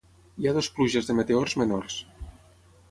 [0.43, 2.01] Hi ha dues pluges de meteors menors